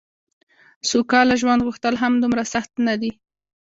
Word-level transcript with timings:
سوکاله 0.89 1.35
ژوند 1.41 1.61
غوښتل 1.67 1.95
هم 2.01 2.13
دومره 2.21 2.43
سخت 2.53 2.71
نه 2.87 2.95
دي. 3.01 3.11